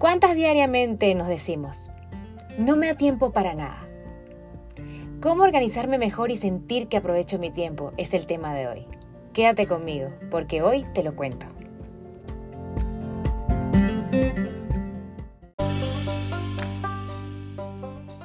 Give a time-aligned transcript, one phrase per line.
[0.00, 1.90] ¿Cuántas diariamente nos decimos?
[2.56, 3.86] No me da tiempo para nada.
[5.20, 7.92] ¿Cómo organizarme mejor y sentir que aprovecho mi tiempo?
[7.98, 8.86] Es el tema de hoy.
[9.34, 11.46] Quédate conmigo, porque hoy te lo cuento.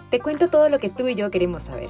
[0.09, 1.89] Te cuento todo lo que tú y yo queremos saber.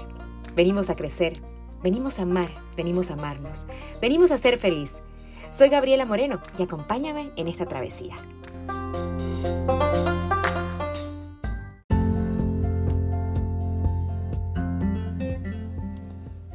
[0.56, 1.44] Venimos a crecer,
[1.84, 3.68] venimos a amar, venimos a amarnos,
[4.02, 5.04] venimos a ser feliz.
[5.52, 8.16] Soy Gabriela Moreno y acompáñame en esta travesía.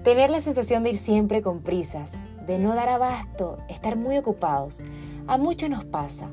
[0.04, 4.80] Tener la sensación de ir siempre con prisas, de no dar abasto, estar muy ocupados,
[5.27, 6.30] a muchos nos pasa.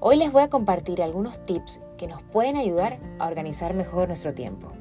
[0.00, 4.34] Hoy les voy a compartir algunos tips que nos pueden ayudar a organizar mejor nuestro
[4.34, 4.72] tiempo.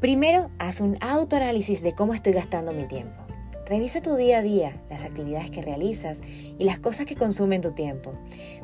[0.00, 3.27] Primero, haz un autoanálisis de cómo estoy gastando mi tiempo.
[3.68, 6.22] Revisa tu día a día, las actividades que realizas
[6.58, 8.14] y las cosas que consumen tu tiempo.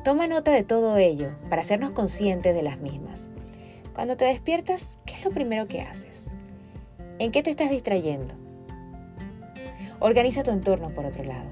[0.03, 3.29] Toma nota de todo ello para hacernos conscientes de las mismas.
[3.95, 6.31] Cuando te despiertas, ¿qué es lo primero que haces?
[7.19, 8.35] ¿En qué te estás distrayendo?
[10.01, 11.51] Organiza tu entorno por otro lado.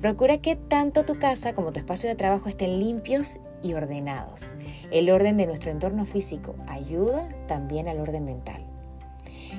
[0.00, 4.54] Procura que tanto tu casa como tu espacio de trabajo estén limpios y ordenados.
[4.92, 8.67] El orden de nuestro entorno físico ayuda también al orden mental.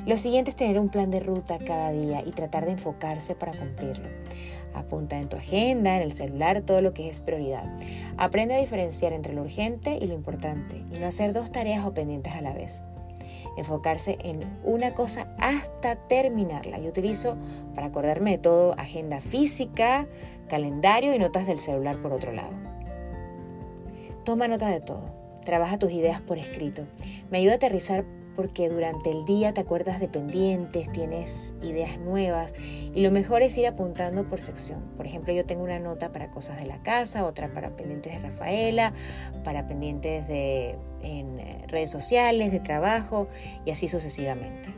[0.06, 3.52] Lo siguiente es tener un plan de ruta cada día y tratar de enfocarse para
[3.52, 4.08] cumplirlo.
[4.74, 7.66] Apunta en tu agenda, en el celular, todo lo que es prioridad.
[8.18, 11.94] Aprende a diferenciar entre lo urgente y lo importante y no hacer dos tareas o
[11.94, 12.84] pendientes a la vez.
[13.58, 16.80] Enfocarse en una cosa hasta terminarla.
[16.80, 17.36] Yo utilizo
[17.76, 20.08] para acordarme de todo agenda física,
[20.48, 22.54] calendario y notas del celular por otro lado.
[24.24, 25.04] Toma nota de todo.
[25.44, 26.84] Trabaja tus ideas por escrito.
[27.32, 28.06] Me ayuda a aterrizar
[28.40, 32.56] porque durante el día te acuerdas de pendientes, tienes ideas nuevas
[32.96, 34.80] y lo mejor es ir apuntando por sección.
[34.96, 38.20] Por ejemplo, yo tengo una nota para cosas de la casa, otra para pendientes de
[38.20, 38.94] Rafaela,
[39.44, 43.28] para pendientes de en eh, redes sociales, de trabajo
[43.66, 44.70] y así sucesivamente.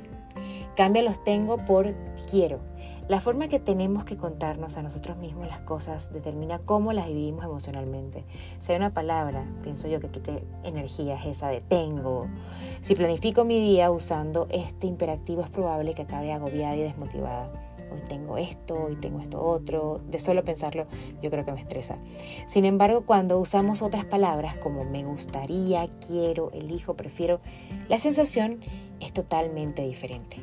[0.75, 1.93] Cambia los tengo por
[2.31, 2.70] quiero
[3.11, 7.43] la forma que tenemos que contarnos a nosotros mismos las cosas determina cómo las vivimos
[7.43, 8.23] emocionalmente.
[8.57, 12.29] Si hay una palabra, pienso yo que quite energía, es esa de tengo.
[12.79, 17.51] Si planifico mi día usando este imperativo, es probable que acabe agobiada y desmotivada.
[17.91, 19.99] Hoy tengo esto, hoy tengo esto otro.
[20.09, 20.87] De solo pensarlo,
[21.21, 21.97] yo creo que me estresa.
[22.45, 27.41] Sin embargo, cuando usamos otras palabras como me gustaría, quiero, elijo, prefiero,
[27.89, 28.61] la sensación
[29.01, 30.37] es totalmente diferente.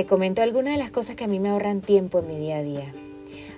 [0.00, 2.56] Te comento algunas de las cosas que a mí me ahorran tiempo en mi día
[2.56, 2.90] a día.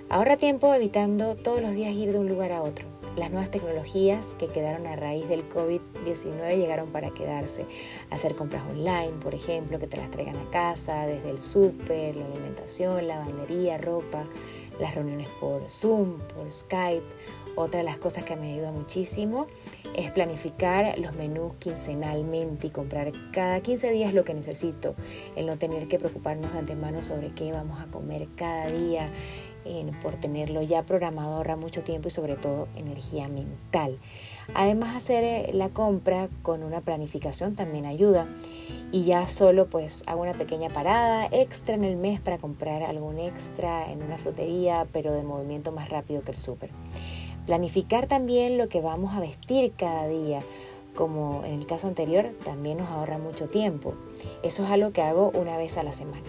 [0.09, 2.85] Ahorra tiempo evitando todos los días ir de un lugar a otro.
[3.15, 7.65] Las nuevas tecnologías que quedaron a raíz del COVID-19 llegaron para quedarse.
[8.09, 12.25] Hacer compras online, por ejemplo, que te las traigan a casa, desde el súper, la
[12.25, 14.25] alimentación, lavandería, ropa,
[14.81, 17.05] las reuniones por Zoom, por Skype.
[17.55, 19.47] Otra de las cosas que me ayuda muchísimo
[19.95, 24.95] es planificar los menús quincenalmente y comprar cada 15 días lo que necesito,
[25.35, 29.09] el no tener que preocuparnos de antemano sobre qué vamos a comer cada día,
[30.01, 33.97] por tenerlo ya programado ahorra mucho tiempo y sobre todo energía mental.
[34.53, 38.27] Además hacer eh, la compra con una planificación también ayuda
[38.91, 43.19] y ya solo pues hago una pequeña parada extra en el mes para comprar algún
[43.19, 46.71] extra en una frutería pero de movimiento más rápido que el súper.
[47.45, 50.41] Planificar también lo que vamos a vestir cada día,
[50.95, 53.95] como en el caso anterior, también nos ahorra mucho tiempo.
[54.43, 56.23] Eso es algo que hago una vez a la semana.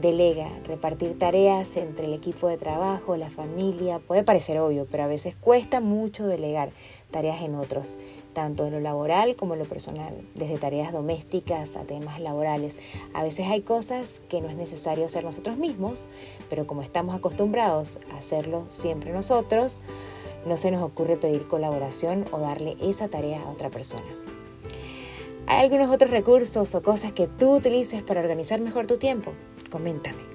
[0.00, 5.06] Delega, repartir tareas entre el equipo de trabajo, la familia, puede parecer obvio, pero a
[5.06, 6.72] veces cuesta mucho delegar
[7.12, 7.98] tareas en otros,
[8.32, 12.80] tanto en lo laboral como en lo personal, desde tareas domésticas a temas laborales.
[13.14, 16.08] A veces hay cosas que no es necesario hacer nosotros mismos,
[16.50, 19.82] pero como estamos acostumbrados a hacerlo siempre nosotros,
[20.44, 24.02] no se nos ocurre pedir colaboración o darle esa tarea a otra persona.
[25.46, 29.32] ¿Hay algunos otros recursos o cosas que tú utilices para organizar mejor tu tiempo?
[29.70, 30.31] Coméntame.